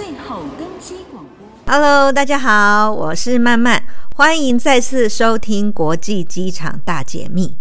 [0.00, 1.46] 最后登机广播。
[1.70, 3.82] Hello，大家好，我是曼曼，
[4.16, 7.54] 欢迎再次收听国际机场大解密。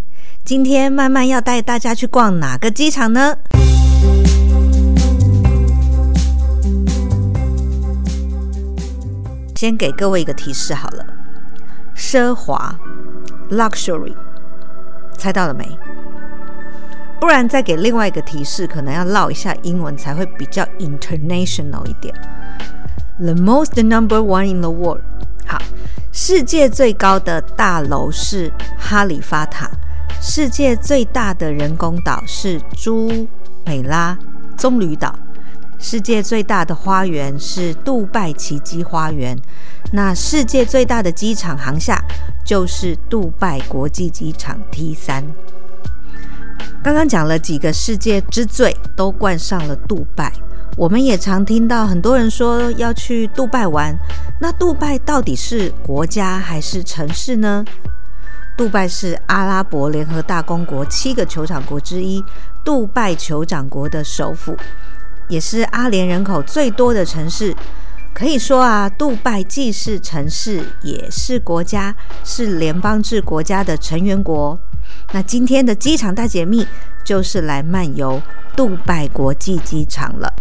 [0.46, 3.36] 今天曼曼要带大家去逛哪个机场呢？
[9.54, 11.06] 先给各位一个提示好了，
[11.94, 12.74] 奢华
[13.52, 14.16] （luxury），
[15.18, 15.78] 猜到了没？
[17.20, 22.14] 不然再给另外一个提示，可能要唠一下英文才会比较 international 一点。
[23.20, 25.02] The most number one in the world。
[25.46, 25.62] 好，
[26.14, 29.70] 世界最高的大楼是哈利法塔，
[30.22, 33.28] 世界最大的人工岛是朱
[33.66, 34.18] 美拉
[34.58, 35.14] 棕榈岛，
[35.78, 39.38] 世界最大的花园是杜拜奇迹花园。
[39.92, 42.02] 那世界最大的机场航厦
[42.46, 45.26] 就是杜拜国际机场 T 三。
[46.84, 50.32] 刚刚讲了几个世界之最，都冠上了杜拜。
[50.78, 53.94] 我们也常听到很多人说要去杜拜玩。
[54.40, 57.66] 那杜拜到底是国家还是城市呢？
[58.58, 62.24] 杜拜是阿拉伯联合大公国七个酋长国之一，
[62.64, 64.56] 杜拜酋长国的首府，
[65.28, 67.56] 也是阿联人口最多的城市。
[68.14, 74.60] 可以说啊，杜拜既是城市，也是国家，是联邦制国家的成员国。
[75.12, 76.68] 那今天的机场大解密
[77.04, 78.22] 就是来漫游
[78.56, 80.32] 杜拜国际机场了。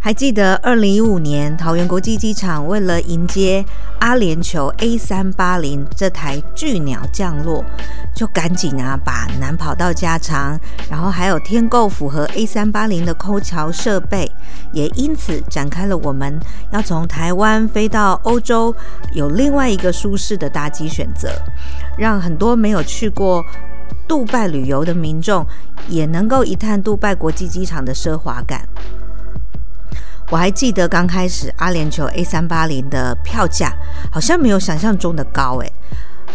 [0.00, 3.64] 还记得二零一五年桃园国际机场为了迎接
[3.98, 7.64] 阿联酋 A 三八零这台巨鸟降落，
[8.14, 14.30] 就赶紧啊把南跑道加长，然后还有添购符合 A 三八零的空桥设备，
[14.72, 16.38] 也因此展开了我们
[16.70, 18.74] 要从台湾飞到欧洲
[19.14, 21.30] 有另外一个舒适的搭机选择，
[21.98, 23.44] 让很多没有去过。
[24.06, 25.46] 杜拜旅游的民众
[25.88, 28.66] 也能够一探杜拜国际机场的奢华感。
[30.30, 33.72] 我还记得刚开始阿联酋 A 三八零的票价
[34.12, 35.72] 好像没有想象中的高诶，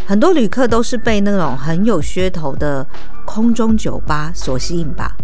[0.07, 2.85] 很多旅客都是被那种很有噱头的
[3.25, 5.15] 空中酒吧所吸引吧。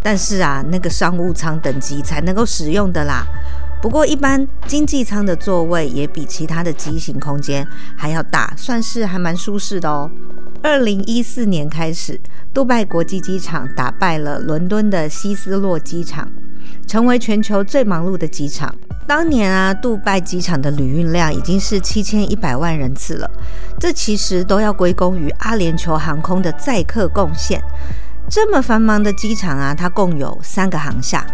[0.00, 3.26] 但是啊，那个商务舱等级才能够使用的啦。
[3.82, 7.66] 不过一般经济舱的座位也比其他的机型空间
[7.96, 10.10] 还要大，算是还蛮舒适的哦。
[10.64, 12.18] 二零一四年开始，
[12.54, 16.26] 杜拜国际机场打败了伦敦的希斯洛机场，
[16.86, 18.74] 成为全球最忙碌的机场。
[19.06, 23.30] 当年啊，杜拜机场的旅运量已经是七千一百万人次了，
[23.78, 27.62] 这其实都要归功于阿联酋航空的载客贡献。
[28.30, 31.26] 这么繁忙的机场啊，它共有三个航厦。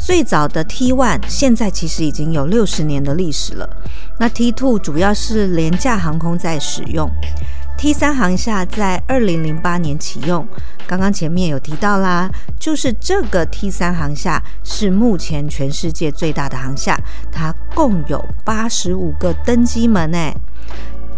[0.00, 3.68] 最早的 T1 现在其实已经有六十年的历史了。
[4.18, 7.06] 那 T2 主要是廉价航空在使用。
[7.82, 10.46] T 三航厦在二零零八年启用，
[10.86, 16.96] 刚刚前面有提到啦，就是这个 T 三航厦是目前全世界最大的航厦，
[17.32, 20.32] 它共有八十五个登机门诶，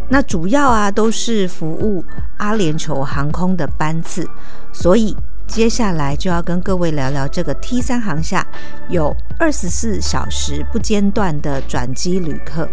[0.08, 2.02] 那主要啊都是服务
[2.38, 4.26] 阿联酋航空的班次，
[4.72, 5.14] 所以。
[5.46, 8.44] 接下来就要跟各位聊聊这个 T 三航厦
[8.88, 12.68] 有二十四小时不间断的转机旅客，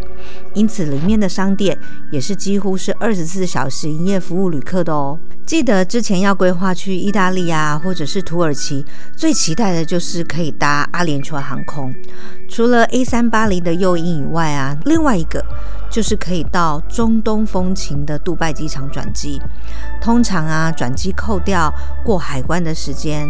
[0.56, 1.78] 因此里面的商店
[2.12, 5.20] 也是几乎是二十四小时营业服务旅客的哦。
[5.46, 8.84] 记得之前要规划去意大利啊，或者是土耳其，
[9.16, 11.94] 最期待的就是可以搭阿联酋航空。
[12.50, 15.44] 除了 A 三八零的诱因以外啊，另外一个。
[15.92, 19.42] 就是可以到中东风情的杜拜机场转机，
[20.02, 21.72] 通常啊，转机扣掉
[22.04, 23.28] 过海关的时间，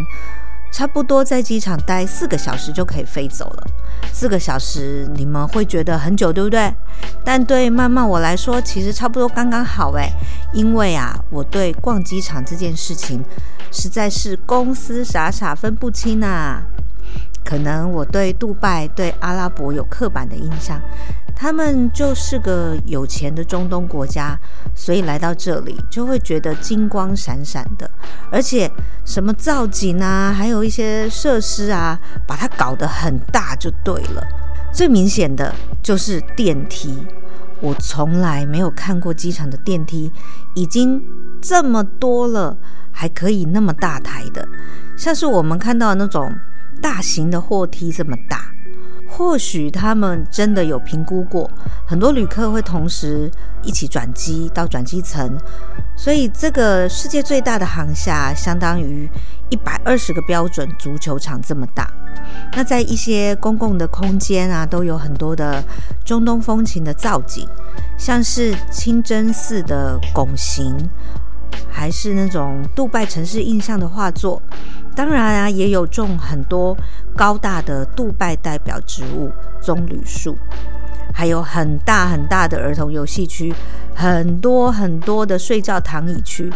[0.72, 3.66] 差不多在机场待四个小时就可以飞走了。
[4.12, 6.72] 四个小时你们会觉得很久，对不对？
[7.24, 10.12] 但对曼曼我来说，其实差不多刚刚好诶，
[10.52, 13.24] 因为啊，我对逛机场这件事情
[13.72, 16.62] 实在是公司傻傻分不清啊。
[17.44, 20.80] 可能我对杜拜、对阿拉伯有刻板的印象。
[21.34, 24.38] 他们就是个有钱的中东国家，
[24.76, 27.90] 所以来到这里就会觉得金光闪闪的，
[28.30, 28.70] 而且
[29.04, 34.22] 什么造景啊，还有一些设施啊，把它搞得很大就对了。
[34.72, 35.52] 最明显的
[35.82, 36.96] 就是电梯，
[37.60, 40.12] 我从来没有看过机场的电梯
[40.54, 41.02] 已经
[41.42, 42.56] 这么多了，
[42.92, 44.46] 还可以那么大台的，
[44.96, 46.32] 像是我们看到的那种
[46.80, 48.51] 大型的货梯这么大。
[49.14, 51.48] 或许他们真的有评估过，
[51.86, 53.30] 很多旅客会同时
[53.62, 55.38] 一起转机到转机层，
[55.94, 59.08] 所以这个世界最大的航厦相当于
[59.50, 61.92] 一百二十个标准足球场这么大。
[62.56, 65.62] 那在一些公共的空间啊，都有很多的
[66.04, 67.46] 中东风情的造景，
[67.98, 70.74] 像是清真寺的拱形，
[71.70, 74.40] 还是那种杜拜城市印象的画作。
[74.94, 76.76] 当然啊，也有种很多
[77.16, 79.30] 高大的杜拜代表植物
[79.60, 80.36] 棕榈树，
[81.14, 83.54] 还有很大很大的儿童游戏区，
[83.94, 86.52] 很多很多的睡觉躺椅区，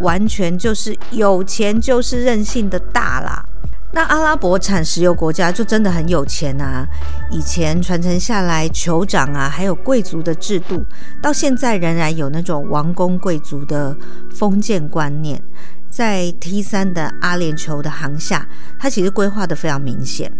[0.00, 3.44] 完全就是有钱就是任性的大啦。
[3.92, 6.86] 那阿拉伯产石油国家就真的很有钱啊！
[7.28, 10.86] 以前传承下来酋长啊，还有贵族的制度，
[11.20, 13.96] 到现在仍然有那种王公贵族的
[14.30, 15.42] 封建观念。
[15.90, 18.46] 在 T 三的阿联酋的航厦，
[18.78, 20.32] 它其实规划得非常明显。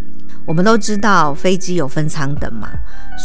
[0.46, 2.70] 我们都知道飞机有分舱等嘛，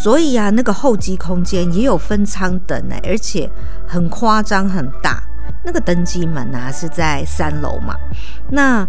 [0.03, 3.49] 所以啊，那个候机空间也有分舱等呢，而且
[3.87, 5.23] 很夸张很大。
[5.63, 7.95] 那个登机门啊是在三楼嘛，
[8.49, 8.85] 那。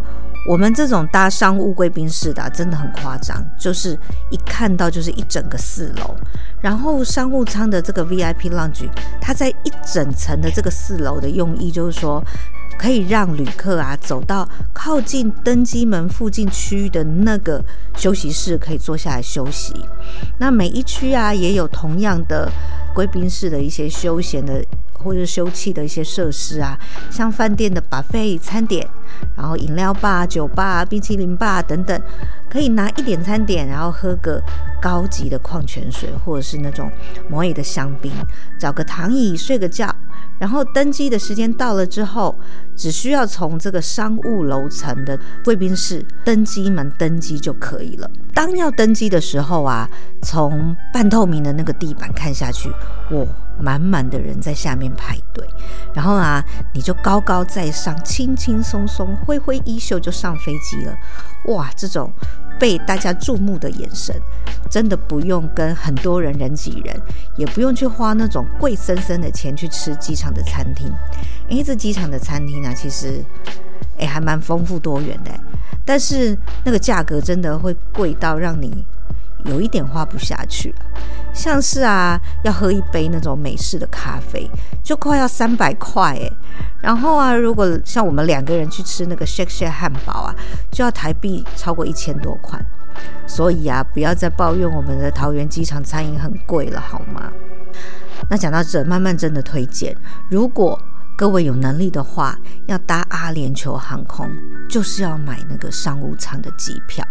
[0.49, 3.99] 我们这种搭商务贵宾室的，真的很夸张，就是
[4.31, 6.15] 一看到就是一整个四楼，
[6.61, 8.88] 然后商务舱的这个 VIP lounge，
[9.21, 12.23] 它在一整层的这个四楼的用意就是说，
[12.78, 17.62] 可以让旅客啊走到靠近登机门附近区域的那个
[17.96, 19.75] 休息室，可以坐下来休息。
[20.38, 22.50] 那每一区啊也有同样的
[22.96, 24.64] 贵宾室的一些休闲的。
[24.98, 26.76] 或者休憩的一些设施啊，
[27.12, 28.84] 像饭店的 buffet 餐点，
[29.37, 32.02] 然后饮料吧、酒吧、冰淇淋吧等等，
[32.50, 34.43] 可以拿一点餐点，然后喝个
[34.81, 36.90] 高级的矿泉水，或者是那种
[37.28, 38.10] 摩耶的香槟，
[38.58, 39.94] 找个躺椅睡个觉。
[40.40, 42.37] 然后登机的时间到了之后，
[42.75, 48.10] 只需要从这个商务楼层的贵宾室登机门登机就可以了。
[48.37, 49.88] 当要登机的时候啊，
[50.21, 52.69] 从半透明的那个地板看下去，
[53.12, 53.25] 哇，
[53.59, 55.49] 满满的人在下面排队。
[55.94, 56.44] 然后啊，
[56.75, 60.94] 你就高高在上，轻轻松松，挥挥衣袖就上飞机了。
[61.47, 62.12] 哇，这种。
[62.59, 64.19] 被大家注目的眼神，
[64.71, 66.99] 真的不用跟很多人人挤人，
[67.37, 70.91] 也不用去花那种贵森森的钱去吃机场的餐厅。
[71.50, 73.23] 因为这机场的餐厅呢，其实
[73.99, 75.31] 诶还蛮丰富多元的，
[75.84, 78.84] 但是那个价格真的会贵到让你
[79.44, 80.86] 有一点花不下去了。
[81.32, 84.50] 像是啊，要喝一杯那种美式的咖啡，
[84.82, 86.32] 就快要三百块诶。
[86.80, 90.34] 然后啊，如果像我们两个人去吃那个 Shake Shack 汉堡啊，
[90.72, 92.58] 就要台币超过一千多块。
[93.26, 97.30] 所以啊，不要再抱怨我们的桃园机场餐饮很贵了，好吗？
[98.30, 99.94] 那讲到这，慢慢真的推荐，
[100.30, 100.80] 如果。
[101.16, 104.30] 各位有能力的话，要搭阿联酋航空，
[104.68, 107.02] 就是要买那个商务舱的机票。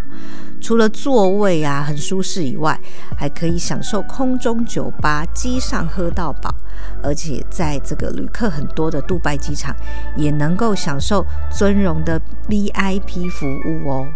[0.61, 2.79] 除了座位啊很舒适以外，
[3.17, 6.53] 还可以享受空中酒吧，机上喝到饱。
[7.01, 9.75] 而且在这个旅客很多的杜拜机场，
[10.15, 14.07] 也能够享受尊荣的 VIP 服务哦。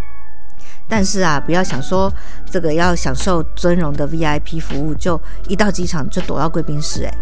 [0.90, 2.12] 但是啊，不要想说
[2.50, 7.04] 这个要享受尊荣的 VIP 服务，就一到机场就躲到贵宾室。
[7.04, 7.14] 诶，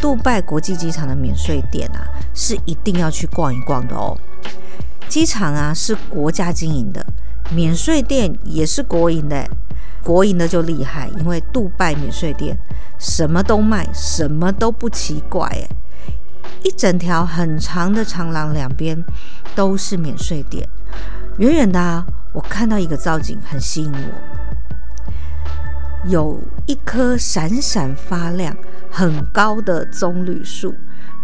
[0.00, 2.02] 杜拜国际机场的免税店啊，
[2.34, 4.18] 是一定要去逛一逛的哦。
[5.08, 7.06] 机场啊是国家经营的，
[7.52, 9.48] 免税店也是国营的。
[10.02, 12.58] 国营的就厉害，因为杜拜免税店
[12.98, 15.48] 什么都卖，什么都不奇怪。
[15.48, 15.68] 诶，
[16.62, 19.02] 一整条很长的长廊两边
[19.54, 20.68] 都是免税店，
[21.38, 22.04] 远远的啊。
[22.34, 25.08] 我看到一个造景很吸引我，
[26.10, 28.54] 有一棵闪闪发亮、
[28.90, 30.74] 很高的棕榈树，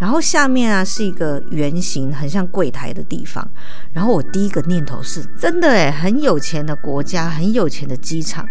[0.00, 3.44] 然后下面啊是一个圆形、很像柜台的地方。
[3.92, 8.46] 然后我第一个念头是，真的诶，很有钱的国家，很有钱的机场，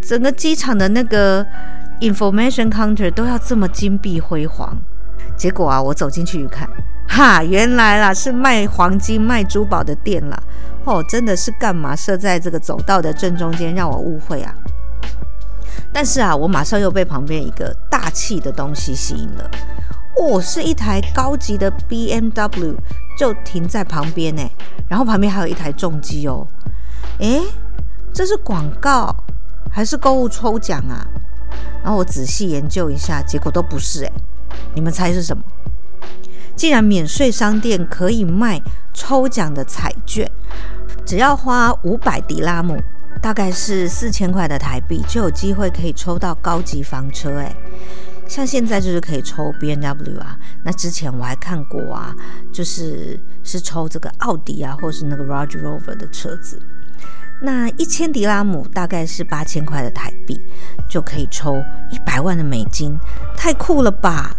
[0.00, 1.46] 整个机场的那个
[2.00, 4.80] information counter 都要这么金碧辉煌。
[5.36, 6.66] 结果啊，我走进去一看，
[7.14, 10.42] 哈，原来啦是卖黄金、卖珠宝的店啦。
[10.86, 14.54] 哦，真的是干嘛设在这个走道的正中间，让我误会啊！
[15.92, 19.50] 但是啊，我马上又被旁边一个大气的东西吸引了。
[20.16, 22.74] 哦，是一台高级的 BMW，
[23.18, 24.42] 就停在旁边呢。
[24.88, 26.46] 然后旁边还有一台重机哦。
[27.18, 27.42] 诶，
[28.14, 29.14] 这是广告
[29.70, 31.06] 还是购物抽奖啊？
[31.84, 34.12] 然后我仔细研究一下，结果都不是诶。
[34.74, 35.42] 你们猜是什么？
[36.54, 38.60] 既然免税商店可以卖
[38.94, 40.30] 抽奖的彩券，
[41.04, 42.76] 只要花五百迪拉姆，
[43.20, 47.30] 大概是四千块的台币，就有机会可以抽到高级房车。
[47.38, 47.56] 诶，
[48.28, 52.14] 像现在就是可以抽 B N W 啊，那之前我还看过啊，
[52.52, 56.60] 就是是抽这个奥迪啊，或是那个 Range Rover 的车子。
[57.40, 60.40] 那一千迪拉姆大概是八千块的台币，
[60.88, 61.56] 就可以抽
[61.90, 62.96] 一百万的美金，
[63.36, 64.36] 太酷了吧！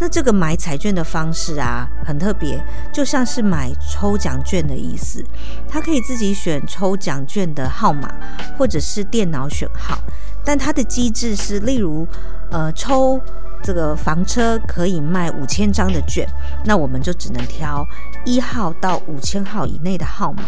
[0.00, 2.62] 那这个买彩券的方式啊，很特别，
[2.92, 5.24] 就像是买抽奖券的意思。
[5.68, 8.08] 它可以自己选抽奖券的号码，
[8.56, 9.98] 或者是电脑选号。
[10.44, 12.06] 但它的机制是，例如，
[12.50, 13.20] 呃，抽
[13.62, 16.26] 这个房车可以卖五千张的券，
[16.64, 17.84] 那我们就只能挑
[18.24, 20.44] 一号到五千号以内的号码，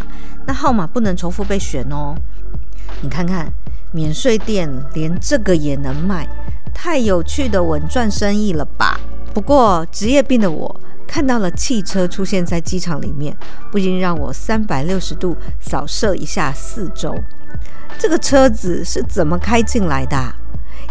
[0.47, 2.14] 那号码不能重复被选哦。
[3.02, 3.52] 你看看，
[3.92, 6.26] 免税店连这个也能卖，
[6.73, 8.99] 太有趣的稳赚生意了吧？
[9.33, 13.37] 不过职业病的我看到了汽车出现在机场里面，
[13.71, 17.15] 不禁让我三百六十度扫射一下四周。
[17.99, 20.35] 这个车子是怎么开进来的？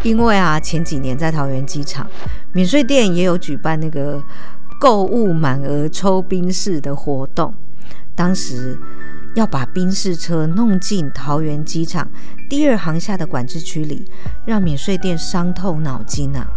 [0.04, 2.08] 因为啊，前几年在桃园机场
[2.54, 4.22] 免税店也有举办那个
[4.80, 7.54] 购物满额抽宾士的活动，
[8.16, 8.78] 当时
[9.36, 12.10] 要把宾士车弄进桃园机场
[12.50, 14.10] 第二航厦的管制区里，
[14.46, 16.48] 让免税店伤透脑筋啊。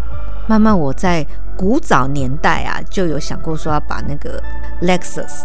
[0.47, 4.43] 慢慢我在古早年代啊，就有想过说要把那个
[4.83, 5.45] Lexus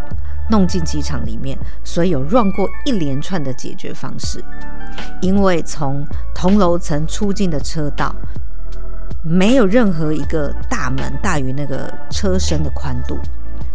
[0.49, 4.43] 弄进机场里面，所以有 run 过一连串的解决方式。
[5.21, 8.15] 因为从同楼层出境的车道，
[9.21, 13.19] 没有任何一个大门大于那个车身的宽度。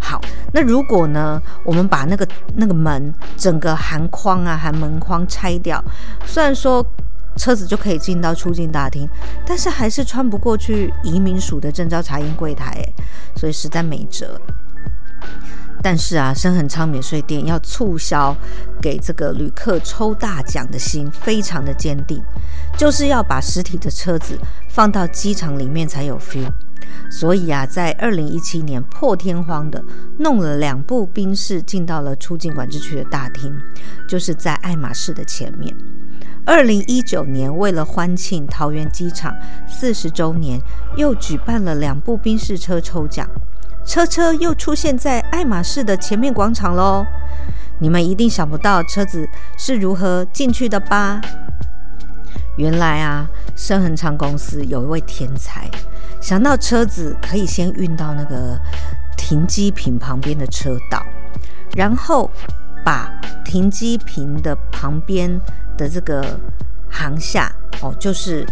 [0.01, 0.21] 好，
[0.53, 2.27] 那如果呢，我们把那个
[2.57, 5.83] 那个门整个含框啊、含门框拆掉，
[6.27, 6.85] 虽然说
[7.37, 9.09] 车子就可以进到出境大厅，
[9.47, 13.05] 但是还是穿不过去移民署的证照查验柜台，哎，
[13.37, 14.41] 所以实在没辙。
[15.85, 18.37] 但是啊，深恒昌免税店要促销
[18.81, 22.23] 给这个旅客抽大奖的心非常的坚定，
[22.79, 26.49] 就是要把实体的车子放到机场里面才有 feel。
[27.11, 29.83] 所以啊，在二零一七年破天荒的
[30.19, 33.53] 弄了两部宾士进到了出境管制区的大厅，
[34.09, 35.75] 就是在爱马仕的前面。
[36.45, 39.33] 二零一九年为了欢庆桃园机场
[39.69, 40.61] 四十周年，
[40.97, 43.29] 又举办了两部宾士车抽奖。
[43.85, 47.05] 车车又出现在爱马仕的前面广场喽！
[47.79, 51.21] 你们一定想不到车子是如何进去的吧？
[52.57, 55.71] 原来啊，深恒昌公司有一位天才，
[56.21, 58.59] 想到车子可以先运到那个
[59.17, 61.05] 停机坪旁边的车道，
[61.77, 62.31] 然后
[62.85, 63.09] 把
[63.45, 65.41] 停机坪的旁边
[65.77, 66.39] 的这个
[66.91, 68.47] 航下哦，就是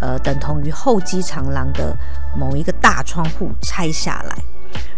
[0.00, 1.96] 呃等同于候机长廊的
[2.36, 4.36] 某一个大窗户拆下来。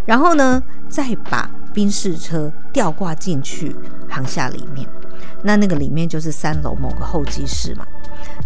[0.04, 3.75] 然后呢，再把宾士车吊挂进去
[4.09, 4.88] 航下里面，
[5.42, 7.85] 那那个里面就是三楼某个候机室嘛。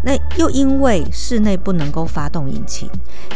[0.03, 2.91] 那又因为室内不能够发动引擎，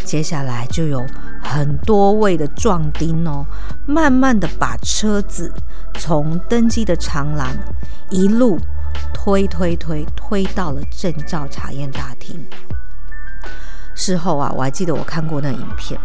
[0.05, 1.05] 接下来就有
[1.43, 3.45] 很多位的壮丁哦，
[3.87, 5.53] 慢慢的把车子
[5.99, 7.49] 从登机的长廊
[8.11, 8.59] 一路
[9.15, 12.47] 推推推推到了证照查验大厅。
[13.95, 15.99] 事后啊，我还记得我看过那影片。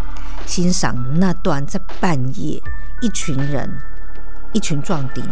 [0.45, 2.59] 欣赏那段在半夜，
[3.01, 3.69] 一群人、
[4.51, 5.23] 一群壮丁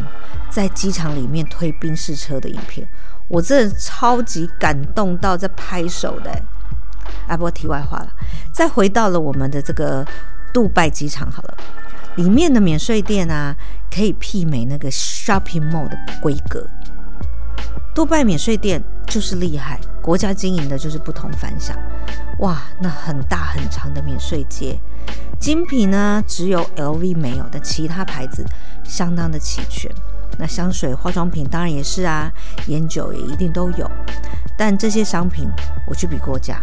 [0.49, 2.87] 在机场里面推宾士车的影片，
[3.27, 6.29] 我真的超级感动到在拍手的。
[7.27, 8.09] 哎，不过题外话了，
[8.53, 10.05] 再回到了我们的这个
[10.53, 11.57] 杜拜机场好了，
[12.17, 13.55] 里面的免税店啊，
[13.89, 16.67] 可以媲美那个 shopping mall 的规格。
[17.93, 21.75] 杜拜免税店就是厉害，国家经营的就是不同凡响。
[22.39, 24.79] 哇，那很大很长的免税街，
[25.39, 28.45] 精品呢只有 LV 没有，但其他牌子
[28.83, 29.91] 相当的齐全。
[30.37, 32.31] 那香水、化妆品当然也是啊，
[32.67, 33.89] 烟酒也一定都有。
[34.55, 35.47] 但这些商品
[35.87, 36.61] 我去比过价，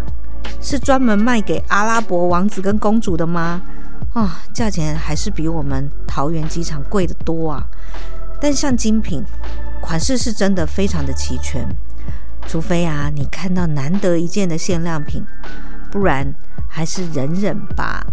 [0.60, 3.60] 是专门卖给阿拉伯王子跟公主的吗？
[4.12, 7.66] 啊、价钱还是比我们桃园机场贵得多啊。
[8.40, 9.24] 但像精品，
[9.84, 11.68] 款式是真的非常的齐全。
[12.46, 15.24] 除非啊，你看到难得一见的限量品，
[15.90, 16.34] 不然
[16.68, 18.04] 还是忍忍吧。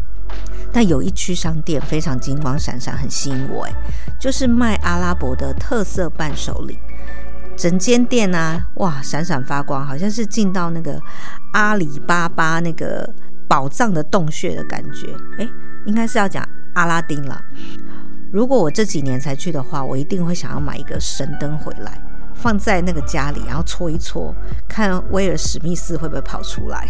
[0.74, 3.74] 但有一区商店非常金光闪闪，很吸引我，诶，
[4.20, 6.80] 就是卖阿拉伯的特色伴手礼。
[7.58, 10.98] 整间店啊，哇，闪闪发光，好像是进到那个
[11.54, 13.14] 阿里巴巴那个
[13.50, 15.14] 宝藏的洞穴的感觉。
[15.38, 15.50] 诶，
[15.86, 17.44] 应该是要讲阿拉丁了。
[18.32, 22.02] 如果我这几年才去的话，我一定会想要买一个神灯回来。
[22.34, 24.34] 放在那个家里，然后搓一搓，
[24.68, 26.88] 看威尔史密斯会不会跑出来。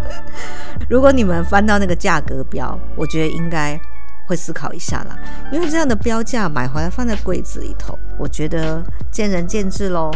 [0.88, 3.78] 如果你们翻到那个价格标，我觉得应该
[4.26, 5.18] 会思考一下啦，
[5.52, 10.10] 因为这样的标价买回来放在柜子里头，我觉得见仁见智喽。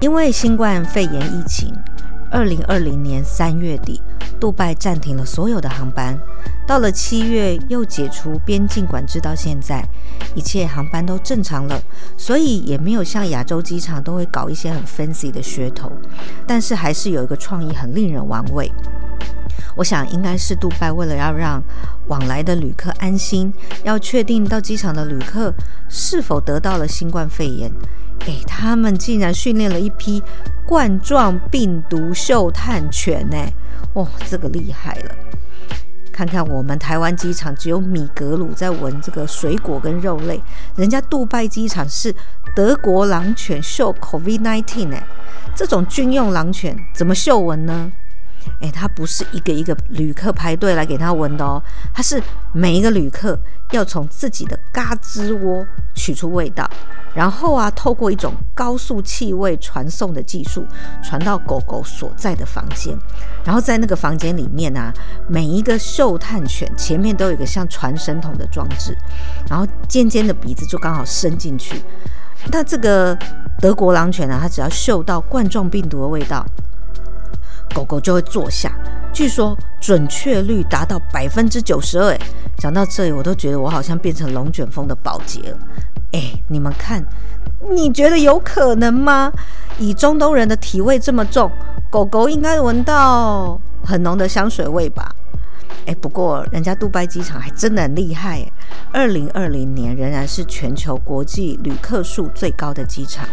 [0.00, 1.74] 因为新冠肺炎疫情，
[2.30, 4.00] 二零二零年三月底，
[4.38, 6.16] 杜拜暂停了所有的航班。
[6.66, 9.84] 到了七月，又解除边境管制，到现在
[10.36, 11.82] 一切航班都正常了，
[12.16, 15.90] 所以也没有像亚洲机场都会搞一些很 fancy 的噱头，
[16.46, 18.70] 但是还是有一个创意很令人玩味。
[19.76, 21.62] 我想应该是杜拜为了要让
[22.06, 25.52] 往来的旅客安心，要确定到机场的旅客
[25.88, 27.70] 是否得到了新冠肺炎，
[28.20, 30.22] 给，他们竟然训练了一批
[30.66, 33.36] 冠状病毒嗅探犬呢！
[33.94, 35.14] 哇，这个厉害了！
[36.12, 40.40] 看看我们台湾机场只有米格鲁在闻这个水果跟肉类，
[40.76, 42.14] 人家杜拜机场是
[42.54, 44.98] 德国狼犬嗅 COVID-19 呢。
[45.54, 47.90] 这种军用狼犬怎么嗅闻呢？
[48.60, 51.62] 诶，它不是一个一个旅客排队来给它闻的哦，
[51.94, 53.38] 它是每一个旅客
[53.72, 56.68] 要从自己的嘎吱窝取出味道，
[57.14, 60.66] 然后啊，透过一种高速气味传送的技术
[61.02, 62.96] 传到狗狗所在的房间，
[63.44, 64.92] 然后在那个房间里面啊，
[65.28, 68.96] 每一个嗅探犬前面都有一个像传声筒的装置，
[69.48, 71.82] 然后尖尖的鼻子就刚好伸进去，
[72.50, 73.16] 那这个
[73.58, 76.44] 德国狼犬呢，它只要嗅到冠状病毒的味道。
[77.74, 78.72] 狗狗就会坐下，
[79.12, 82.10] 据说准确率达到百分之九十二。
[82.12, 82.18] 哎，
[82.58, 85.58] 讲到这里，我都觉得我好像变成龙卷风的保洁了。
[86.12, 87.04] 哎，你们看，
[87.70, 89.32] 你觉得有可能吗？
[89.78, 91.50] 以中东人的体味这么重，
[91.88, 95.14] 狗狗应该闻到很浓的香水味吧？
[95.86, 98.38] 哎，不过人家杜拜机场还真的很厉害。
[98.40, 98.52] 哎，
[98.92, 103.28] 二零二零年仍然是全球国际旅客数最高的机场。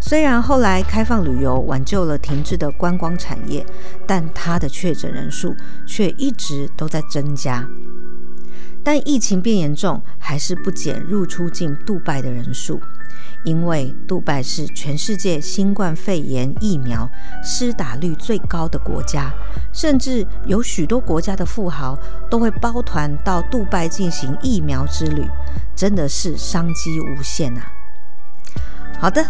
[0.00, 3.64] 虽然后来开放旅游，挽救了停滞的观光产业，
[4.06, 5.54] 但它的确诊人数
[5.86, 7.66] 却一直都在增加。
[8.82, 12.80] 但疫情变严重，还是不减入出境杜拜的人数，
[13.44, 17.08] 因为杜拜是全世界新冠肺炎疫苗
[17.42, 19.32] 施打率最高的国家，
[19.72, 21.98] 甚至有许多国家的富豪
[22.30, 25.26] 都会包团到杜拜进行疫苗之旅，
[25.74, 27.62] 真的是商机无限啊！
[29.00, 29.24] 好的，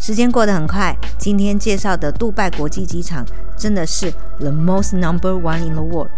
[0.00, 0.96] 时间过得很快。
[1.16, 3.24] 今天介绍的杜拜国际机场
[3.56, 4.10] 真的是
[4.40, 6.10] the most number one in the world。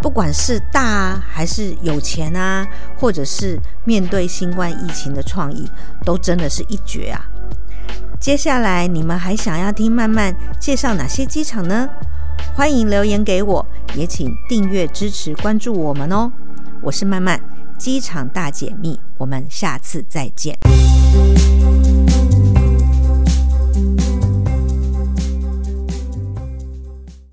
[0.00, 5.68] 不管是大啊，还是有钱啊，或者是面对新冠疫情的创意，
[6.04, 7.26] 都真的是一绝啊。
[8.20, 11.88] 接下来你们还想要听曼曼介绍哪些机场呢？
[12.54, 16.30] 欢迎留言给我，也请订阅支持关注我们哦。
[16.80, 17.40] 我是曼曼，
[17.78, 20.56] 机场大解密，我们下次再见。